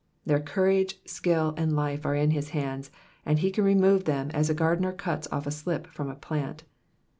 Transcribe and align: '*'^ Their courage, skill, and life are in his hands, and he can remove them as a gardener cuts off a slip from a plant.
'*'^ 0.01 0.03
Their 0.25 0.39
courage, 0.39 0.97
skill, 1.05 1.53
and 1.57 1.75
life 1.75 2.07
are 2.07 2.15
in 2.15 2.31
his 2.31 2.49
hands, 2.57 2.89
and 3.23 3.37
he 3.37 3.51
can 3.51 3.63
remove 3.63 4.05
them 4.05 4.31
as 4.31 4.49
a 4.49 4.55
gardener 4.55 4.93
cuts 4.93 5.27
off 5.31 5.45
a 5.45 5.51
slip 5.51 5.85
from 5.85 6.09
a 6.09 6.15
plant. 6.15 6.63